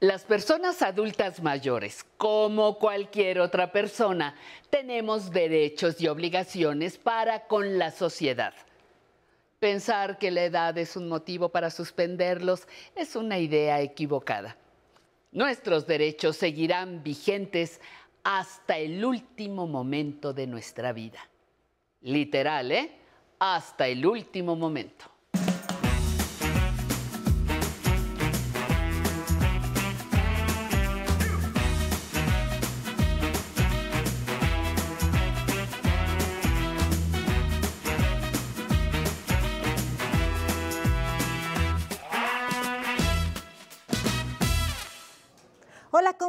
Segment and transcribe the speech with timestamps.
[0.00, 4.36] Las personas adultas mayores, como cualquier otra persona,
[4.70, 8.54] tenemos derechos y obligaciones para con la sociedad.
[9.58, 14.56] Pensar que la edad es un motivo para suspenderlos es una idea equivocada.
[15.32, 17.80] Nuestros derechos seguirán vigentes
[18.22, 21.18] hasta el último momento de nuestra vida.
[22.02, 22.92] Literal, ¿eh?
[23.40, 25.17] Hasta el último momento.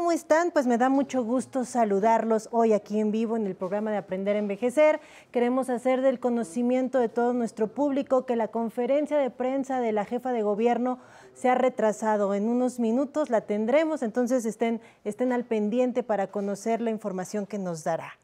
[0.09, 0.49] ¿Cómo están?
[0.49, 4.35] Pues me da mucho gusto saludarlos hoy aquí en vivo en el programa de Aprender
[4.35, 4.99] a Envejecer.
[5.31, 10.05] Queremos hacer del conocimiento de todo nuestro público que la conferencia de prensa de la
[10.05, 10.97] jefa de gobierno
[11.35, 12.33] se ha retrasado.
[12.33, 17.59] En unos minutos la tendremos, entonces estén, estén al pendiente para conocer la información que
[17.59, 18.17] nos dará.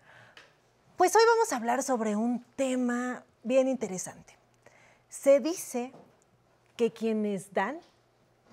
[0.97, 4.35] Pues hoy vamos a hablar sobre un tema bien interesante.
[5.07, 5.91] Se dice
[6.77, 7.77] que quienes dan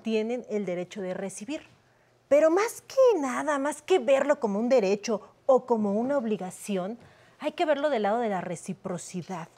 [0.03, 1.73] tienen el derecho de recibir.
[2.33, 6.97] Pero más que nada, más que verlo como un derecho o como una obligación,
[7.39, 9.49] hay que verlo del lado de la reciprocidad.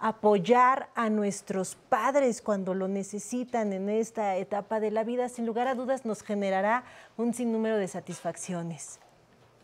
[0.00, 5.68] Apoyar a nuestros padres cuando lo necesitan en esta etapa de la vida, sin lugar
[5.68, 6.82] a dudas, nos generará
[7.16, 8.98] un sinnúmero de satisfacciones.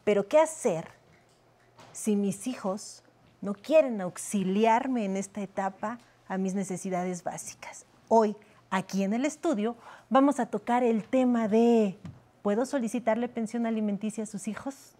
[0.05, 0.87] Pero ¿qué hacer
[1.91, 3.03] si mis hijos
[3.41, 7.85] no quieren auxiliarme en esta etapa a mis necesidades básicas?
[8.07, 8.37] Hoy,
[8.71, 9.75] aquí en el estudio,
[10.09, 11.99] vamos a tocar el tema de
[12.45, 14.93] ¿Puedo solicitarle pensión alimenticia a sus hijos?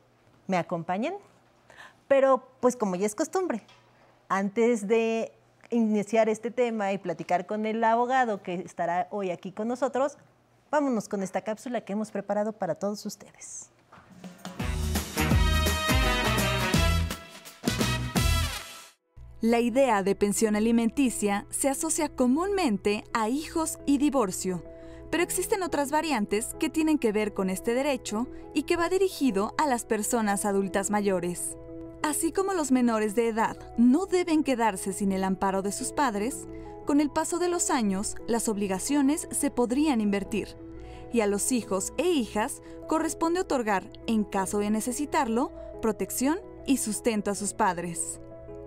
[0.47, 1.13] ¿Me acompañan?
[2.09, 3.61] Pero, pues como ya es costumbre,
[4.31, 5.31] antes de
[5.69, 10.17] iniciar este tema y platicar con el abogado que estará hoy aquí con nosotros,
[10.71, 13.69] vámonos con esta cápsula que hemos preparado para todos ustedes.
[19.43, 24.65] La idea de pensión alimenticia se asocia comúnmente a hijos y divorcio
[25.15, 29.55] pero existen otras variantes que tienen que ver con este derecho y que va dirigido
[29.59, 31.57] a las personas adultas mayores.
[32.03, 36.49] Así como los menores de edad no deben quedarse sin el amparo de sus padres,
[36.85, 40.57] con el paso de los años las obligaciones se podrían invertir
[41.13, 47.31] y a los hijos e hijas corresponde otorgar, en caso de necesitarlo, protección y sustento
[47.31, 48.19] a sus padres.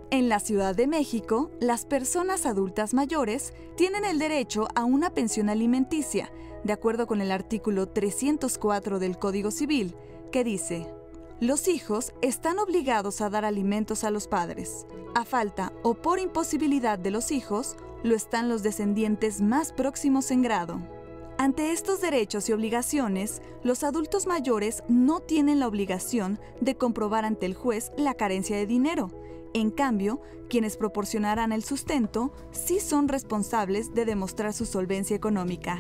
[0.10, 5.50] En la Ciudad de México, las personas adultas mayores tienen el derecho a una pensión
[5.50, 6.32] alimenticia,
[6.64, 9.96] de acuerdo con el artículo 304 del Código Civil,
[10.32, 10.88] que dice,
[11.42, 14.88] los hijos están obligados a dar alimentos a los padres.
[15.14, 20.42] A falta o por imposibilidad de los hijos, lo están los descendientes más próximos en
[20.42, 20.80] grado.
[21.38, 27.46] Ante estos derechos y obligaciones, los adultos mayores no tienen la obligación de comprobar ante
[27.46, 29.12] el juez la carencia de dinero,
[29.58, 35.80] en cambio, quienes proporcionarán el sustento sí son responsables de demostrar su solvencia económica.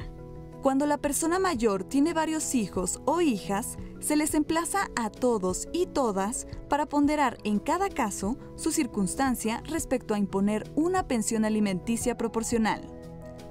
[0.61, 5.85] Cuando la persona mayor tiene varios hijos o hijas, se les emplaza a todos y
[5.85, 12.81] todas para ponderar en cada caso su circunstancia respecto a imponer una pensión alimenticia proporcional.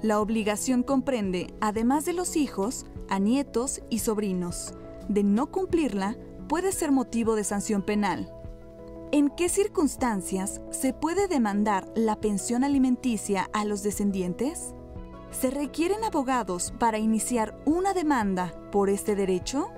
[0.02, 4.74] La obligación comprende, además de los hijos, a nietos y sobrinos.
[5.08, 6.16] De no cumplirla,
[6.48, 8.30] puede ser motivo de sanción penal,
[9.12, 14.74] ¿En qué circunstancias se puede demandar la pensión alimenticia a los descendientes?
[15.30, 19.68] ¿Se requieren abogados para iniciar una demanda por este derecho?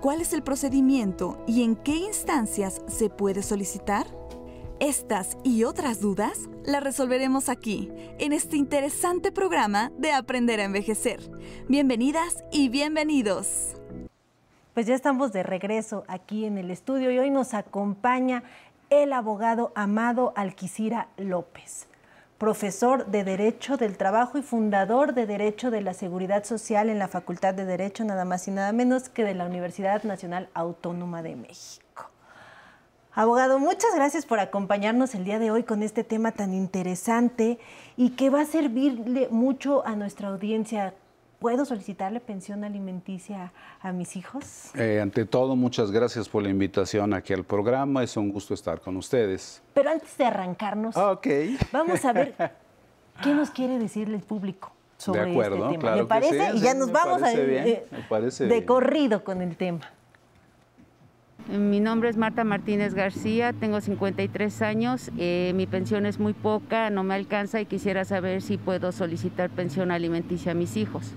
[0.00, 4.06] ¿Cuál es el procedimiento y en qué instancias se puede solicitar?
[4.78, 11.20] Estas y otras dudas las resolveremos aquí, en este interesante programa de Aprender a Envejecer.
[11.68, 13.74] Bienvenidas y bienvenidos.
[14.72, 18.44] Pues ya estamos de regreso aquí en el estudio y hoy nos acompaña
[18.90, 21.86] el abogado Amado Alquicira López,
[22.38, 27.06] profesor de Derecho del Trabajo y fundador de Derecho de la Seguridad Social en la
[27.06, 31.36] Facultad de Derecho, nada más y nada menos que de la Universidad Nacional Autónoma de
[31.36, 32.10] México.
[33.12, 37.60] Abogado, muchas gracias por acompañarnos el día de hoy con este tema tan interesante
[37.96, 40.94] y que va a servirle mucho a nuestra audiencia
[41.40, 44.74] ¿Puedo solicitarle pensión alimenticia a mis hijos?
[44.74, 48.02] Eh, ante todo, muchas gracias por la invitación aquí al programa.
[48.02, 49.62] Es un gusto estar con ustedes.
[49.72, 50.94] Pero antes de arrancarnos,
[51.72, 52.34] vamos a ver
[53.22, 55.96] qué nos quiere decirle el público sobre de acuerdo, este tema.
[55.96, 56.50] ¿Me parece?
[56.56, 57.86] y ya nos vamos a, eh,
[58.38, 59.80] de corrido con el tema.
[61.48, 66.90] Mi nombre es Marta Martínez García, tengo 53 años, eh, mi pensión es muy poca,
[66.90, 71.14] no me alcanza y quisiera saber si puedo solicitar pensión alimenticia a mis hijos.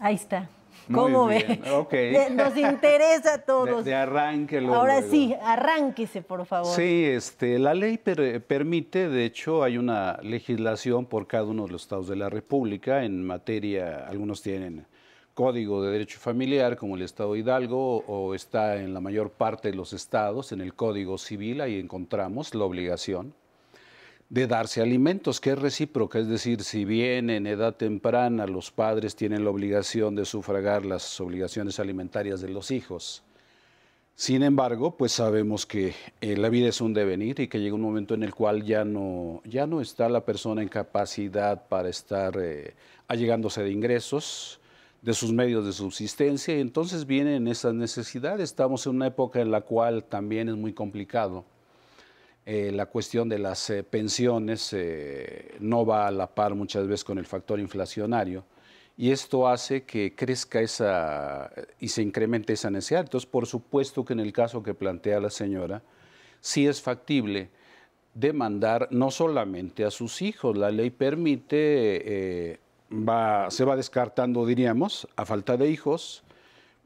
[0.00, 0.48] Ahí está.
[0.92, 1.60] ¿Cómo ve?
[2.34, 3.84] Nos interesa a todos.
[3.84, 4.58] De, arranque.
[4.58, 6.74] Ahora sí, arránquese, por favor.
[6.74, 11.82] Sí, este, la ley permite, de hecho, hay una legislación por cada uno de los
[11.82, 14.86] estados de la República en materia, algunos tienen
[15.34, 19.76] Código de Derecho Familiar, como el Estado Hidalgo, o está en la mayor parte de
[19.76, 23.34] los estados, en el Código Civil, ahí encontramos la obligación
[24.30, 29.16] de darse alimentos, que es recíproca, es decir, si bien en edad temprana los padres
[29.16, 33.24] tienen la obligación de sufragar las obligaciones alimentarias de los hijos,
[34.14, 37.80] sin embargo, pues sabemos que eh, la vida es un devenir y que llega un
[37.80, 42.38] momento en el cual ya no, ya no está la persona en capacidad para estar
[42.40, 42.74] eh,
[43.08, 44.60] allegándose de ingresos,
[45.02, 48.44] de sus medios de subsistencia, y entonces vienen esas necesidades.
[48.44, 51.44] Estamos en una época en la cual también es muy complicado
[52.52, 57.04] eh, la cuestión de las eh, pensiones eh, no va a la par muchas veces
[57.04, 58.44] con el factor inflacionario
[58.96, 63.02] y esto hace que crezca esa y se incremente esa necesidad.
[63.02, 65.80] Entonces, por supuesto que en el caso que plantea la señora,
[66.40, 67.50] sí es factible
[68.14, 72.58] demandar no solamente a sus hijos, la ley permite,
[72.90, 76.24] va, se va descartando, diríamos, a falta de hijos,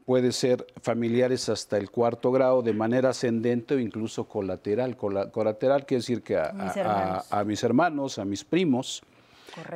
[0.05, 4.95] puede ser familiares hasta el cuarto grado de manera ascendente o incluso colateral.
[4.95, 9.01] Colateral quiere decir que a mis, hermanos, a mis primos,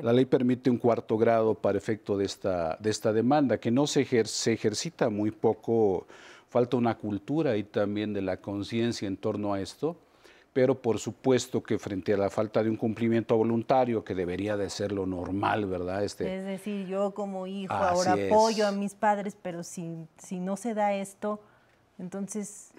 [0.01, 3.87] la ley permite un cuarto grado para efecto de esta, de esta demanda, que no
[3.87, 6.05] se, se ejercita muy poco,
[6.49, 9.97] falta una cultura y también de la conciencia en torno a esto
[10.53, 14.69] pero por supuesto que frente a la falta de un cumplimiento voluntario, que debería de
[14.69, 16.03] ser lo normal, ¿verdad?
[16.03, 20.57] Este, es decir, yo como hijo ahora apoyo a mis padres, pero si, si no
[20.57, 21.39] se da esto,
[21.97, 22.71] entonces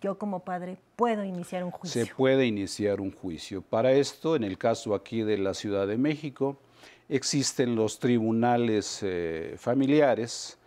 [0.00, 2.04] yo como padre puedo iniciar un juicio.
[2.04, 3.62] Se puede iniciar un juicio.
[3.62, 6.58] Para esto, en el caso aquí de la Ciudad de México,
[7.08, 10.57] existen los tribunales eh, familiares,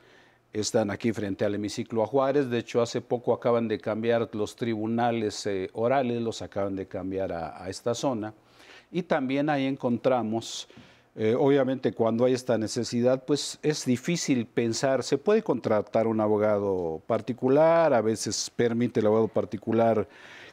[0.53, 2.50] están aquí frente al hemiciclo a Juárez.
[2.50, 7.31] De hecho, hace poco acaban de cambiar los tribunales eh, orales, los acaban de cambiar
[7.31, 8.33] a, esta zona.
[8.92, 10.68] Y también ahí encontramos,
[11.15, 17.01] eh, obviamente cuando hay esta necesidad, pues es difícil pensar, se puede contratar un abogado
[17.07, 20.07] particular, a veces permite el abogado particular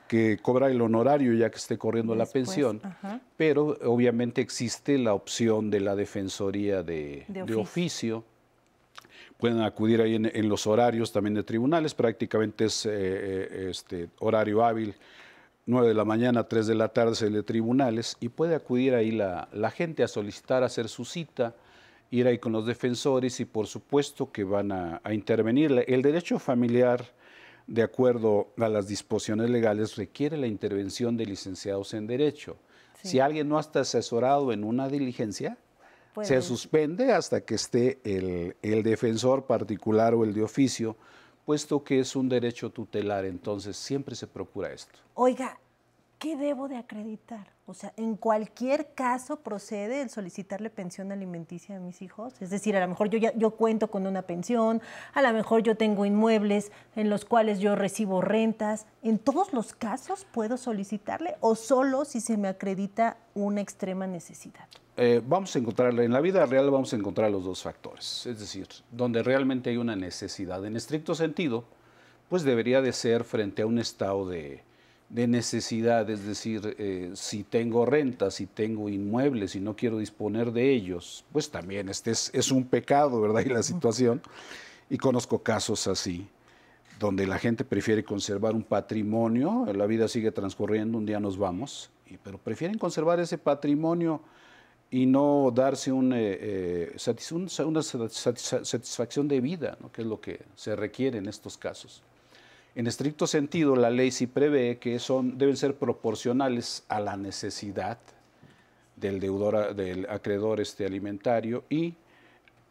[0.06, 2.80] que cobra el honorario ya que esté corriendo la pensión,
[3.36, 8.24] pero obviamente existe la opción de la defensoría de, oficio
[9.38, 14.64] pueden acudir ahí en, los horarios también de tribunales, prácticamente es eh, eh, este, horario
[14.64, 14.94] hábil,
[15.66, 18.94] 9 de la mañana, 3 de la tarde es el de tribunales, y puede acudir
[18.94, 21.54] ahí la, gente a solicitar hacer su cita,
[22.10, 25.84] ir ahí con los defensores y por supuesto que van a, intervenir.
[25.86, 27.04] El derecho familiar,
[27.66, 32.56] de acuerdo a las disposiciones legales, requiere la intervención de licenciados en derecho.
[33.02, 35.58] Si alguien no está asesorado en una diligencia,
[36.22, 40.96] se suspende hasta que esté el, el, defensor particular o el de oficio,
[41.44, 44.98] puesto que es un derecho tutelar, entonces siempre se procura esto.
[45.14, 45.58] Oiga,
[46.18, 47.48] ¿qué debo de acreditar?
[47.66, 52.32] O sea, ¿en cualquier caso procede el solicitarle pensión alimenticia a mis hijos?
[52.40, 54.80] Es decir, a lo mejor yo, ya, yo cuento con una pensión,
[55.12, 58.86] a lo mejor yo tengo inmuebles en los cuales yo recibo rentas.
[59.02, 64.66] ¿En todos los casos puedo solicitarle o solo si se me acredita una extrema necesidad?
[65.00, 68.40] Eh, vamos a encontrar, en la vida real vamos a encontrar los dos factores, es
[68.40, 70.66] decir, donde realmente hay una necesidad.
[70.66, 71.62] En estricto sentido,
[72.28, 74.64] pues debería de ser frente a un estado de,
[75.08, 80.72] necesidad, es decir, eh, si tengo renta, si tengo inmuebles y no quiero disponer de
[80.72, 83.44] ellos, pues también este es, es un pecado, ¿verdad?
[83.46, 84.20] Y la situación,
[84.90, 86.26] y conozco casos así,
[86.98, 91.88] donde la gente prefiere conservar un patrimonio, la vida sigue transcurriendo, un día nos vamos,
[92.24, 94.20] pero prefieren conservar ese patrimonio
[94.90, 96.96] y no darse un, eh, eh,
[97.64, 102.02] una satisfacción de vida, que es lo que se requiere en estos casos.
[102.74, 107.98] En estricto sentido, la ley sí prevé que son, deben ser proporcionales a la necesidad
[108.96, 111.94] del deudor, del acreedor este, alimentario y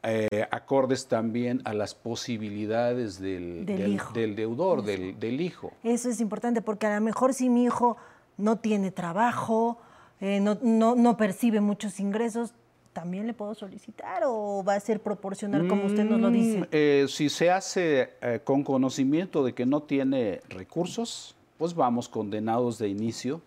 [0.04, 5.74] eh, acordes también a las posibilidades del, del, deudor, del, del hijo.
[5.84, 7.98] Eso es importante porque a lo mejor si mi hijo
[8.38, 9.80] no tiene trabajo,
[10.20, 10.56] eh, no,
[10.96, 12.54] no, percibe muchos ingresos,
[12.94, 16.60] ¿también le puedo solicitar o va a ser proporcional como usted nos lo dice?
[16.60, 22.10] Mm, eh, si se hace eh, con conocimiento de que no tiene recursos, pues vamos
[22.10, 23.42] condenados de inicio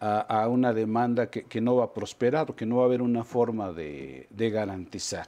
[0.00, 3.00] a, una demanda que, que, no va a prosperar o que no va a haber
[3.00, 5.26] una forma de, de garantizar.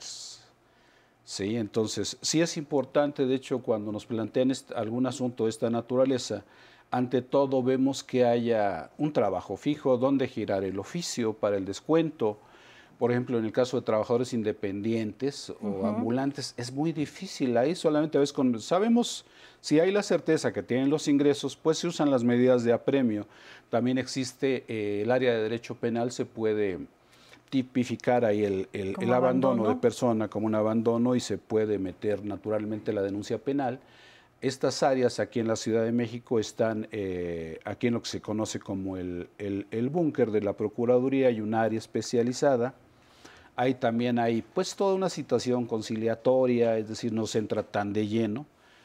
[1.24, 6.44] Sí, entonces, sí es importante, de hecho, cuando nos plantean algún asunto de esta naturaleza,
[6.90, 12.38] ante todo vemos que haya un trabajo fijo, donde girar el oficio para el descuento,
[12.98, 17.54] Por ejemplo, en el caso de trabajadores independientes o ambulantes, es muy difícil.
[17.58, 19.26] Ahí solamente a veces con, sabemos
[19.60, 23.26] si hay la certeza que tienen los ingresos, pues se usan las medidas de apremio.
[23.68, 26.78] También existe eh, el área de derecho penal, se puede
[27.50, 32.92] tipificar ahí el, el, abandono, de persona como un abandono y se puede meter naturalmente
[32.92, 33.78] la denuncia penal.
[34.42, 38.20] Estas áreas aquí en la Ciudad de México están eh, aquí en lo que se
[38.20, 42.74] conoce como el, el búnker de la Procuraduría, hay un área especializada.
[43.56, 48.06] Ahí también hay pues toda una situación conciliatoria, es decir, no se entra tan de
[48.06, 48.44] lleno.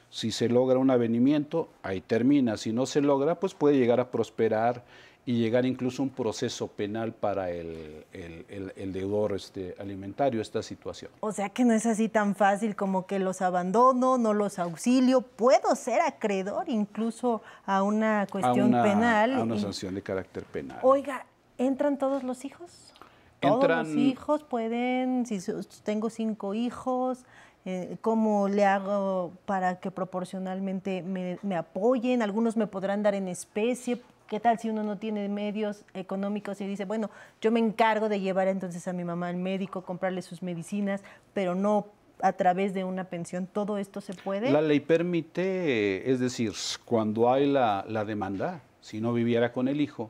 [0.10, 2.56] Si se logra un avenimiento, ahí termina.
[2.56, 4.84] Si no se logra, pues puede llegar a prosperar
[5.32, 11.10] y llegar incluso a un proceso penal para el, el, deudor este, alimentario, esta situación.
[11.22, 15.22] O sea que no es así tan fácil como que los abandono, no los auxilio,
[15.22, 19.36] puedo ser acreedor incluso a una cuestión penal.
[19.36, 20.80] A una sanción de carácter penal.
[20.82, 21.26] Oiga,
[21.58, 22.94] ¿entran todos los hijos?
[23.40, 25.40] Todos los hijos pueden, si
[25.84, 27.26] tengo cinco hijos,
[27.64, 33.30] eh, cómo le hago para que proporcionalmente me, me, apoyen, algunos me podrán dar en
[33.30, 37.10] especie, ¿Qué tal si uno no tiene medios económicos y dice, bueno,
[37.42, 41.54] yo me encargo de llevar entonces a mi mamá al médico, comprarle sus medicinas, pero
[41.54, 41.88] no
[42.22, 43.46] a través de una pensión?
[43.46, 44.50] ¿Todo esto se puede?
[44.50, 46.54] La ley permite, es decir,
[46.86, 50.10] cuando hay la, demanda, si no viviera con el hijo,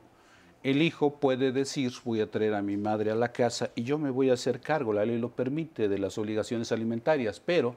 [0.62, 3.98] el hijo puede decir, voy a traer a mi madre a la casa y yo
[3.98, 7.74] me voy a hacer cargo, la ley lo permite, de las obligaciones alimentarias, pero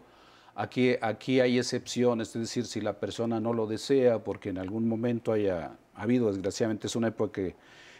[0.53, 4.87] aquí, aquí hay excepciones, es decir, si la persona no lo desea porque en algún
[4.87, 7.41] momento haya ha habido, desgraciadamente, es una época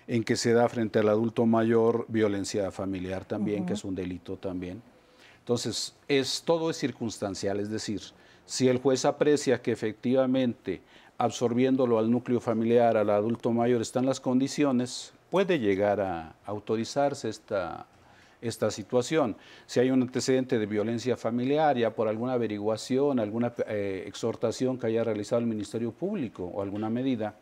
[0.07, 4.37] en que se da frente al adulto mayor violencia familiar también, que es un delito
[4.37, 4.81] también.
[5.39, 8.01] Entonces, es, todo es circunstancial, es decir,
[8.45, 10.81] si el juez aprecia que efectivamente
[11.17, 17.87] absorbiéndolo al núcleo familiar, al adulto mayor, están las condiciones, puede llegar a autorizarse esta,
[18.41, 19.35] esta situación.
[19.65, 24.87] Si hay un antecedente de violencia familiar, ya por alguna averiguación, alguna eh, exhortación que
[24.87, 27.35] haya realizado el Ministerio Público o alguna medida,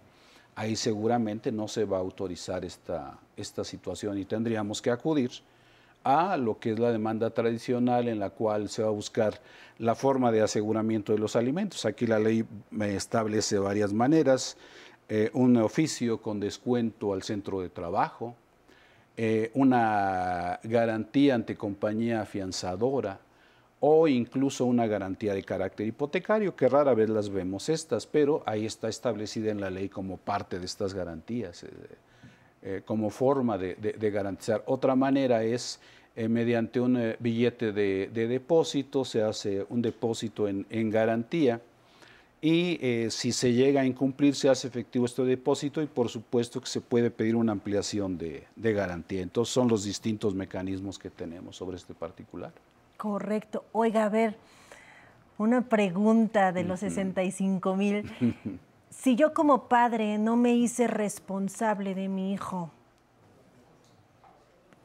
[0.55, 5.31] ahí seguramente no se va a autorizar esta, esta situación y tendríamos que acudir
[6.03, 9.39] a lo que es la demanda tradicional en la cual se va a buscar
[9.79, 11.85] la forma de aseguramiento de los alimentos.
[11.85, 12.45] Aquí la ley
[12.81, 14.57] establece varias maneras,
[15.07, 18.35] eh, un oficio con descuento al centro de trabajo,
[19.15, 23.19] eh, una garantía ante compañía afianzadora,
[23.85, 28.65] o incluso una garantía de carácter hipotecario, que rara vez las vemos estas, pero ahí
[28.65, 31.69] está establecida en la ley como parte de estas garantías, eh,
[32.61, 33.75] eh, como forma de,
[34.09, 34.63] garantizar.
[34.67, 35.81] Otra manera es
[36.15, 41.59] eh, mediante un billete de, depósito, se hace un depósito en, garantía
[42.41, 46.67] y si se llega a incumplir se hace efectivo este depósito y por supuesto que
[46.67, 49.21] se puede pedir una ampliación de garantía.
[49.21, 52.53] Entonces son los distintos mecanismos que tenemos sobre este particular.
[52.97, 53.65] Correcto.
[53.71, 54.37] Oiga, a ver,
[55.37, 58.11] una pregunta de los 65 mil.
[58.93, 62.69] Si yo como padre no me hice responsable de mi hijo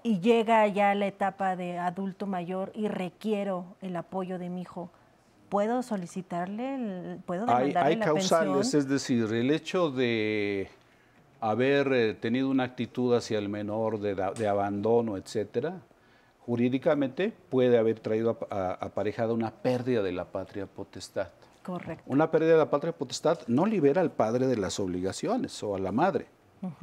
[0.03, 4.91] y llega ya la etapa de adulto mayor y requiero el apoyo de mi hijo,
[5.51, 10.71] ¿puedo solicitarle, puedo demandarle hay, hay causales, es decir, el hecho de
[11.41, 15.83] haber eh, tenido una actitud hacia el menor de, de abandono, etcétera,
[16.49, 21.29] jurídicamente puede haber traído aparejada una pérdida de la patria potestad.
[21.63, 22.03] Correcto.
[22.07, 25.79] Una pérdida de la patria potestad no libera al padre de las obligaciones o a
[25.79, 26.27] la madre.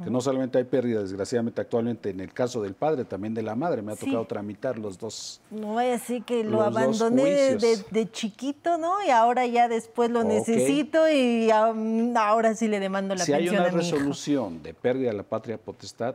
[0.02, 3.56] Que no solamente hay pérdida, desgraciadamente, actualmente en el caso del padre, también de la
[3.56, 3.82] madre.
[3.82, 5.40] Me ha tocado tramitar los dos.
[5.50, 9.04] No voy a decir que lo abandoné de, chiquito, ¿no?
[9.04, 13.40] Y ahora ya después lo necesito y ahora sí le demando la pensión.
[13.40, 16.14] Si hay una resolución de pérdida de la patria potestad,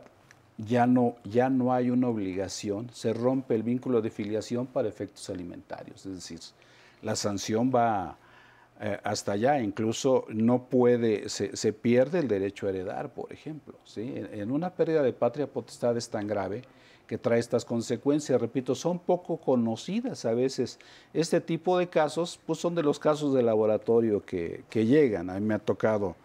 [0.67, 5.29] ya no, ya no hay una obligación, se rompe el vínculo de filiación para efectos
[5.29, 6.39] alimentarios, es decir,
[7.01, 8.17] la sanción va
[8.79, 13.75] eh, hasta allá, incluso no puede, se, pierde el derecho a heredar, por ejemplo.
[13.83, 14.13] ¿sí?
[14.15, 16.63] En, una pérdida de patria potestad es tan grave
[17.05, 20.79] que trae estas consecuencias, repito, son poco conocidas a veces.
[21.13, 25.35] Este tipo de casos pues son de los casos de laboratorio que, que llegan, a
[25.35, 26.15] mí me ha tocado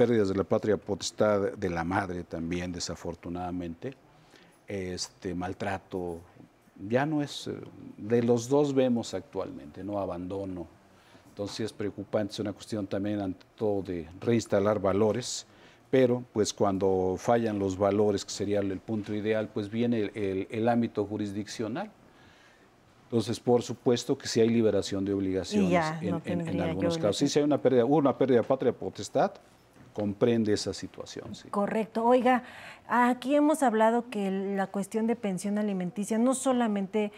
[0.00, 3.92] pérdidas de la patria potestad de la madre también, desafortunadamente,
[4.66, 6.20] este maltrato,
[6.88, 7.52] ya no es, eh,
[7.98, 10.66] de los dos vemos actualmente, no abandono.
[11.28, 15.46] Entonces es preocupante, es una cuestión también ante todo de reinstalar valores,
[15.90, 21.04] pero pues cuando fallan los valores, que sería el punto ideal, pues viene el, ámbito
[21.04, 21.90] jurisdiccional.
[23.02, 27.30] Entonces, por supuesto que si hay liberación de obligaciones en, algunos casos.
[27.30, 29.32] Si hay una pérdida, una pérdida de patria potestad,
[29.92, 31.32] comprende esa situación.
[31.50, 32.04] Correcto.
[32.04, 32.42] Oiga,
[32.88, 37.12] aquí hemos hablado que la cuestión de pensión alimenticia no solamente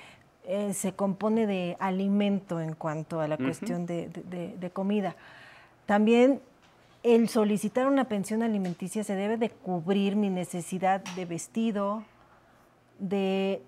[0.44, 5.14] eh, se compone de alimento en cuanto a la cuestión de, de, comida,
[5.86, 6.40] también
[7.02, 12.04] el solicitar una pensión alimenticia se debe de cubrir mi necesidad de vestido,
[12.98, 13.62] de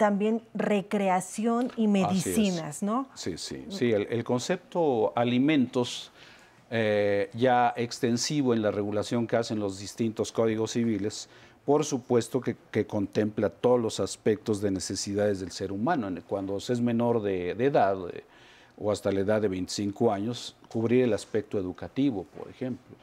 [0.00, 3.06] también recreación y medicinas, ¿no?
[3.14, 3.92] Sí, sí, sí.
[3.92, 6.10] El, concepto alimentos
[6.70, 11.28] eh, ya extensivo en la regulación que hacen los distintos códigos civiles,
[11.64, 16.08] por supuesto que, contempla todos los aspectos de necesidades del ser humano.
[16.26, 18.24] Cuando se es menor de, edad eh,
[18.78, 22.96] o hasta la edad de 25 años, cubrir el aspecto educativo, por ejemplo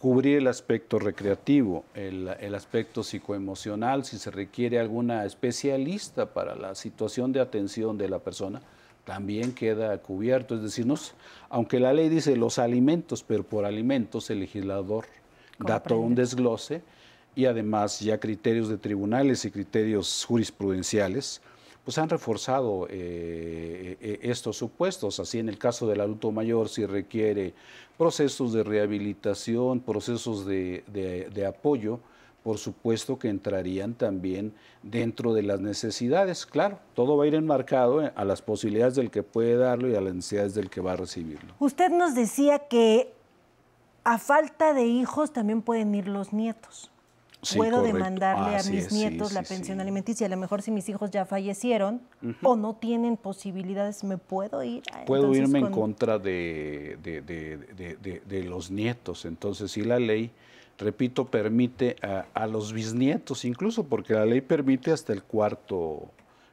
[0.00, 7.32] cubrir el aspecto recreativo, el, aspecto psicoemocional, si se requiere alguna especialista para la situación
[7.32, 8.62] de atención de la persona,
[9.08, 10.54] también queda cubierto.
[10.54, 10.86] Es decir,
[11.48, 15.06] aunque la ley dice los alimentos, pero por alimentos el legislador
[15.58, 16.82] da todo un desglose
[17.34, 21.40] y además ya criterios de tribunales y criterios jurisprudenciales
[21.86, 25.20] pues han reforzado eh, eh, estos supuestos.
[25.20, 27.54] Así en el caso del adulto mayor, si requiere
[27.96, 32.00] procesos de rehabilitación, procesos de, apoyo,
[32.48, 36.46] por supuesto que entrarían también dentro de las necesidades.
[36.46, 40.00] Claro, todo va a ir enmarcado a las posibilidades del que puede darlo y a
[40.00, 41.52] las necesidades del que va a recibirlo.
[41.58, 43.12] Usted nos decía que
[44.02, 46.90] a falta de hijos también pueden ir los nietos
[47.54, 50.26] puedo demandarle a mis nietos la pensión alimenticia.
[50.26, 52.00] A lo mejor si mis hijos ya fallecieron
[52.42, 54.84] o no tienen posibilidades, ¿me puedo ir?
[55.06, 59.26] Puedo irme en contra de, de, los nietos.
[59.26, 60.30] Entonces, si la ley,
[60.78, 61.96] repito, permite
[62.34, 66.08] a, los bisnietos, incluso porque la ley permite hasta el cuarto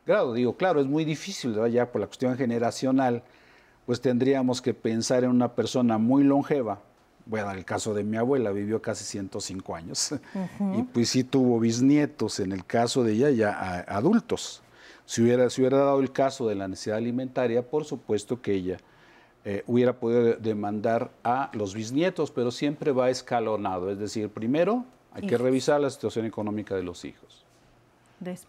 [0.06, 0.34] grado.
[0.34, 3.24] Digo, claro, es muy difícil, ya por la cuestión generacional,
[3.86, 6.82] pues tendríamos que pensar en una persona muy longeva,
[7.28, 10.14] voy a dar el caso de mi abuela, vivió casi 105 años
[10.76, 14.62] y pues sí tuvo bisnietos, en el caso de ella ya adultos.
[15.06, 18.78] Si hubiera, si hubiera dado el caso de la necesidad alimentaria, por supuesto que ella
[19.46, 25.28] eh, hubiera podido demandar a los bisnietos, pero siempre va escalonado, es decir, primero hay
[25.28, 27.46] que revisar la situación económica de los hijos.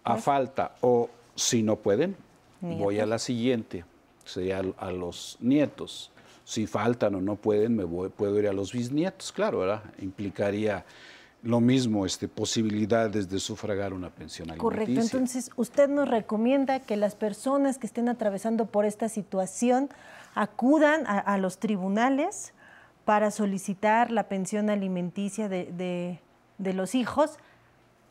[0.03, 2.17] A falta o si no pueden,
[2.61, 3.85] voy a la siguiente,
[4.25, 6.11] sería a los nietos
[6.47, 9.83] si faltan o no pueden, me voy, puedo ir a los bisnietos, claro, ¿verdad?
[9.99, 10.85] Implicaría
[11.43, 14.85] lo mismo, este, posibilidades de sufragar una pensión alimenticia.
[14.87, 19.91] Correcto, entonces usted nos recomienda que las personas que estén atravesando por esta situación
[20.37, 22.53] acudan a, los tribunales
[23.07, 26.21] para solicitar la pensión alimenticia de,
[26.59, 27.39] los hijos,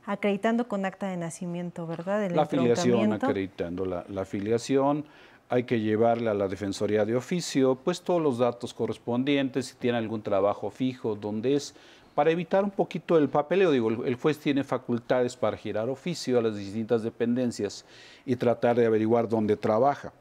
[0.08, 2.30] acreditando con acta de nacimiento, ¿verdad?
[2.32, 5.06] la afiliación, acreditando la, la afiliación,
[5.50, 10.00] hay que llevarle a la Defensoría de Oficio pues todos los datos correspondientes, si tiene
[10.00, 11.76] algún trabajo fijo, donde es,
[12.16, 16.42] para evitar un poquito el papeleo, digo, el juez tiene facultades para girar oficio a
[16.42, 17.86] las distintas dependencias
[18.26, 20.12] y tratar de averiguar dónde trabaja.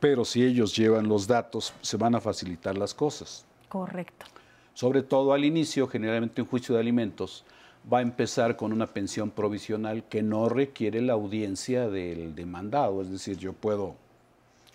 [0.00, 3.44] Pero si ellos llevan los datos, se van a facilitar las cosas.
[3.68, 4.26] Correcto.
[4.74, 7.44] Sobre todo al inicio, generalmente un juicio de alimentos
[7.90, 13.10] va a empezar con una pensión provisional que no requiere la audiencia del demandado, es
[13.10, 13.94] decir, yo puedo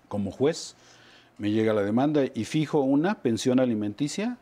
[0.07, 0.75] como juez,
[1.37, 4.37] me llega la demanda y fijo una pensión alimenticia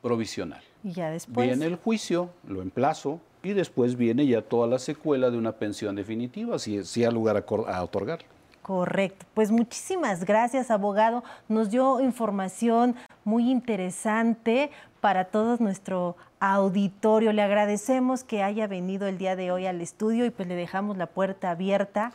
[0.00, 0.62] provisional.
[0.84, 1.46] Y ya después.
[1.46, 5.96] Viene el juicio, lo emplazo y después viene ya toda la secuela de una pensión
[5.96, 8.26] definitiva, si, si hay lugar a, a otorgarla.
[8.62, 9.26] Correcto.
[9.34, 11.24] Pues muchísimas gracias, abogado.
[11.48, 12.94] Nos dio información
[13.24, 14.70] muy interesante
[15.00, 17.32] para todo nuestro auditorio.
[17.32, 20.96] Le agradecemos que haya venido el día de hoy al estudio y pues le dejamos
[20.96, 22.12] la puerta abierta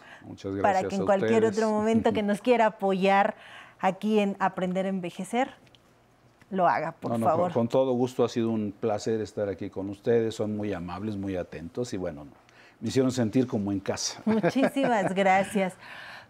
[0.62, 3.36] para que en cualquier otro momento que nos quiera apoyar
[3.80, 5.50] aquí en Aprender a Envejecer,
[6.50, 7.52] lo haga, por favor.
[7.52, 10.36] con, todo gusto, ha sido un placer estar aquí con ustedes.
[10.36, 12.26] Son muy amables, muy atentos y bueno,
[12.80, 14.22] me hicieron sentir como en casa.
[14.26, 15.74] Muchísimas gracias.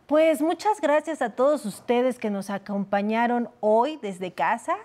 [0.07, 4.77] Pues muchas gracias a todos ustedes que nos acompañaron hoy desde casa.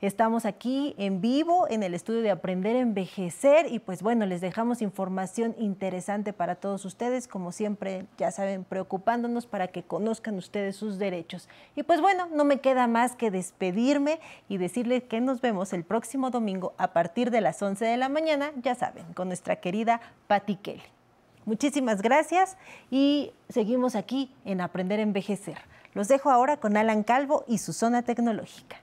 [0.00, 4.40] Estamos aquí en vivo en el estudio de Aprender a Envejecer y pues bueno, les
[4.40, 10.76] dejamos información interesante para todos ustedes, como siempre, ya saben, preocupándonos para que conozcan ustedes
[10.76, 11.48] sus derechos.
[11.74, 15.82] Y pues bueno, no me queda más que despedirme y decirles que nos vemos el
[15.82, 20.00] próximo domingo a partir de las 11 de la mañana, ya saben, con nuestra querida
[20.28, 21.01] Patti Kelly.
[21.44, 22.56] Muchísimas gracias
[22.88, 25.58] y seguimos aquí en Aprender a Envejecer.
[25.92, 28.80] Los dejo ahora con Alan Calvo y su zona tecnológica.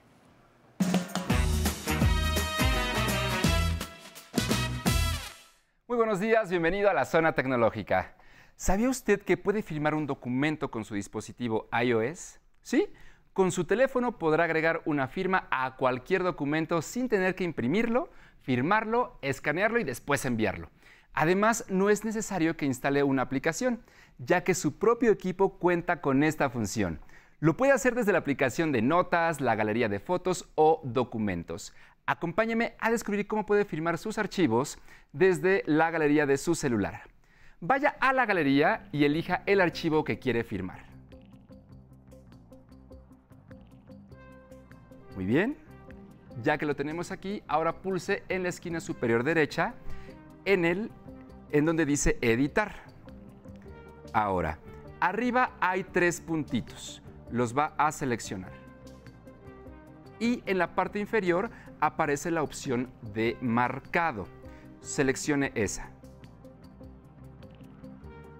[5.88, 8.14] Muy buenos días, bienvenido a la zona tecnológica.
[8.56, 12.40] ¿Sabía usted que puede filmar un documento con su dispositivo iOS?
[12.60, 12.92] ¿Sí?
[13.32, 18.10] Con su teléfono podrá agregar una firma a cualquier documento sin tener que imprimirlo,
[18.42, 20.68] firmarlo, escanearlo y después enviarlo.
[21.12, 23.80] Además, no es necesario que instale una aplicación,
[24.18, 27.00] ya que su propio equipo cuenta con esta función.
[27.40, 31.74] Lo puede hacer desde la aplicación de notas, la galería de fotos o documentos.
[32.06, 34.78] Acompáñeme a descubrir cómo puede firmar sus archivos
[35.12, 37.02] desde la galería de su celular.
[37.60, 40.84] Vaya a la galería y elija el archivo que quiere firmar.
[45.14, 45.56] Muy bien.
[46.42, 49.74] Ya que lo tenemos aquí, ahora pulse en la esquina superior derecha
[50.44, 50.90] en el
[51.52, 52.74] en donde dice editar.
[54.12, 54.58] Ahora,
[55.00, 57.02] arriba hay tres puntitos.
[57.30, 58.52] Los va a seleccionar.
[60.18, 61.50] Y en la parte inferior
[61.80, 64.26] aparece la opción de marcado.
[64.80, 65.90] Seleccione esa.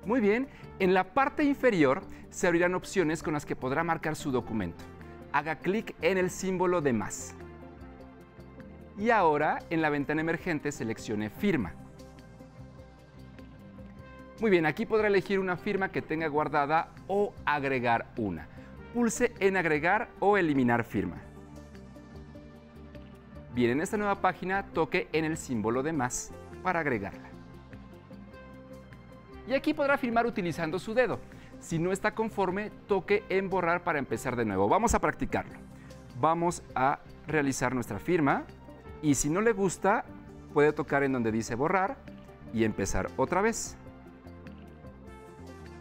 [0.04, 4.30] Muy bien, en la parte inferior se abrirán opciones con las que podrá marcar su
[4.30, 4.84] documento.
[5.32, 7.34] Haga clic en el símbolo de más.
[8.98, 11.74] Y ahora en la ventana emergente seleccione firma.
[14.40, 18.48] Muy bien, aquí podrá elegir una firma que tenga guardada o agregar una.
[18.94, 21.18] Pulse en agregar o eliminar firma.
[23.55, 27.29] Bien, en esta nueva página toque en el símbolo de más para agregarla.
[29.46, 31.20] Y aquí podrá firmar utilizando su dedo.
[31.59, 34.68] Si no está conforme, toque en borrar para empezar de nuevo.
[34.70, 35.59] Vamos a practicarlo.
[36.18, 38.44] Vamos a realizar nuestra firma
[39.03, 40.07] y si no le gusta,
[40.55, 41.98] puede tocar en donde dice borrar
[42.55, 43.76] y empezar otra vez.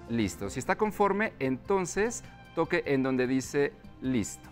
[0.10, 0.50] Listo.
[0.50, 2.24] Si está conforme, entonces
[2.56, 4.50] toque en donde dice listo.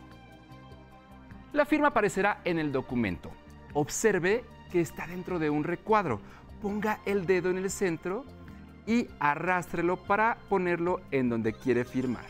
[1.54, 3.32] La firma aparecerá en el documento.
[3.74, 6.22] Observe que está dentro de un recuadro.
[6.62, 8.24] Ponga el dedo en el centro
[8.86, 12.26] y arrástrelo para ponerlo en donde quiere firmar.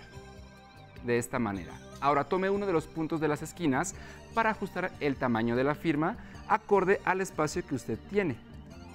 [1.06, 1.74] De esta manera.
[2.00, 3.96] Ahora tome uno de los puntos de las esquinas
[4.34, 8.36] para ajustar el tamaño de la firma acorde al espacio que usted tiene.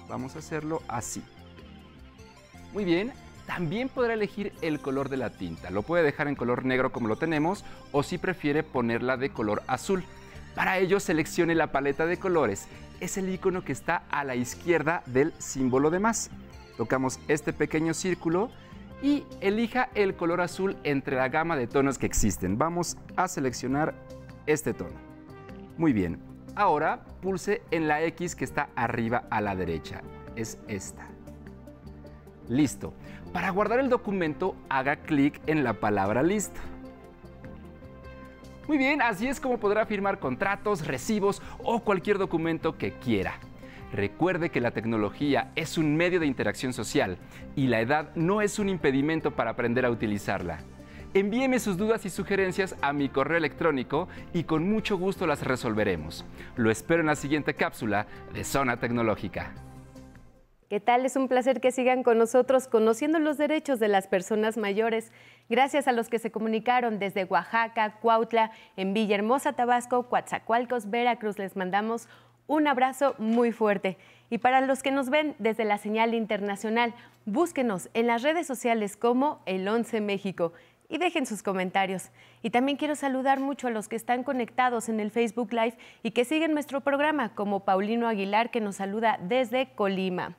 [0.07, 1.23] Vamos a hacerlo así.
[2.71, 3.13] Muy bien,
[3.45, 5.69] también podrá elegir el color de la tinta.
[5.69, 9.63] Lo puede dejar en color negro como lo tenemos o si prefiere ponerla de color
[9.67, 10.03] azul.
[10.55, 12.67] Para ello seleccione la paleta de colores.
[12.99, 16.29] Es el icono que está a la izquierda del símbolo de más.
[16.77, 18.49] Tocamos este pequeño círculo
[19.01, 22.57] y elija el color azul entre la gama de tonos que existen.
[22.57, 23.93] Vamos a seleccionar
[24.45, 24.95] este tono.
[25.77, 26.19] Muy bien.
[26.55, 30.01] Ahora pulse en la X que está arriba a la derecha.
[30.35, 31.07] Es esta.
[32.47, 32.93] Listo.
[33.33, 36.61] Para guardar el documento, haga clic en la palabra listo.
[38.67, 43.39] Muy bien, así es como podrá firmar contratos, recibos o cualquier documento que quiera.
[43.91, 47.17] Recuerde que la tecnología es un medio de interacción social
[47.55, 50.59] y la edad no es un impedimento para aprender a utilizarla.
[51.15, 56.23] Envíeme sus dudas y sugerencias a mi correo electrónico y con mucho gusto las resolveremos.
[56.55, 59.53] Lo espero en la siguiente cápsula de Zona Tecnológica.
[60.73, 61.05] ¿Qué tal?
[61.05, 65.11] Es un placer que sigan con nosotros conociendo los derechos de las personas mayores.
[65.47, 71.55] Gracias a los que se comunicaron desde Oaxaca, Cuautla, en Villahermosa, Tabasco, Coatzacoalcos, Veracruz, les
[71.55, 72.07] mandamos
[72.47, 73.99] un abrazo muy fuerte.
[74.31, 76.95] Y para los que nos ven desde la señal internacional,
[77.27, 80.53] búsquenos en las redes sociales como El 11 México
[80.89, 82.09] y dejen sus comentarios.
[82.41, 86.09] Y también quiero saludar mucho a los que están conectados en el Facebook Live y
[86.09, 90.35] que siguen nuestro programa, como Paulino Aguilar, que nos saluda desde Colima.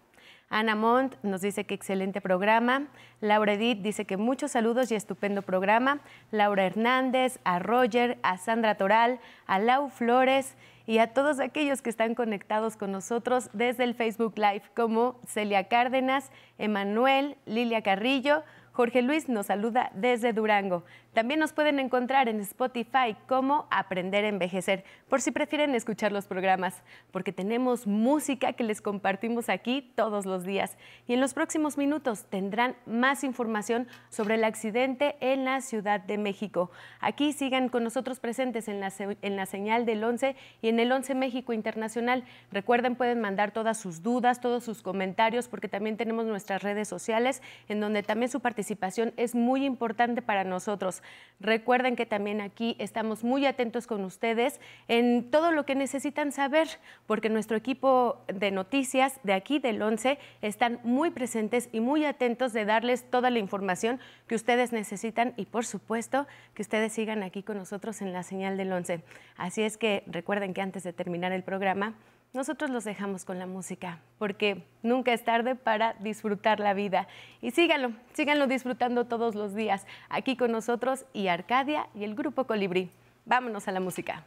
[0.54, 2.86] Ana Montt nos dice que excelente programa.
[3.20, 5.98] Laura Edith dice que muchos saludos y estupendo programa.
[6.30, 10.54] Laura Hernández, a Roger, a Sandra Toral, a Lau Flores
[10.86, 15.64] y a todos aquellos que están conectados con nosotros desde el Facebook Live, como Celia
[15.64, 20.84] Cárdenas, Emanuel, Lilia Carrillo, Jorge Luis nos saluda desde Durango.
[21.14, 26.26] También nos pueden encontrar en Spotify como Aprender a Envejecer, por si prefieren escuchar los
[26.26, 30.76] programas, porque tenemos música que les compartimos aquí todos los días.
[31.06, 36.18] Y en los próximos minutos tendrán más información sobre el accidente en la Ciudad de
[36.18, 36.72] México.
[36.98, 40.90] Aquí sigan con nosotros presentes en la, en la señal del 11 y en el
[40.90, 42.24] 11 México Internacional.
[42.50, 47.40] Recuerden, pueden mandar todas sus dudas, todos sus comentarios, porque también tenemos nuestras redes sociales,
[47.68, 51.03] en donde también su participación es muy importante para nosotros.
[51.40, 56.68] Recuerden que también aquí estamos muy atentos con ustedes en todo lo que necesitan saber,
[57.06, 62.52] porque nuestro equipo de noticias de aquí del 11 están muy presentes y muy atentos
[62.52, 67.42] de darles toda la información que ustedes necesitan y por supuesto que ustedes sigan aquí
[67.42, 69.02] con nosotros en la señal del 11.
[69.36, 71.94] Así es que recuerden que antes de terminar el programa,
[72.34, 77.06] nosotros los dejamos con la música, porque nunca es tarde para disfrutar la vida.
[77.40, 82.44] Y síganlo, síganlo disfrutando todos los días, aquí con nosotros y Arcadia y el Grupo
[82.44, 82.90] Colibrí.
[83.24, 84.24] Vámonos a la música.